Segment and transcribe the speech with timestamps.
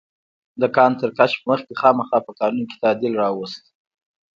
[0.61, 3.63] د کان تر کشف مخکې خاما په قانون کې تعدیل راوست.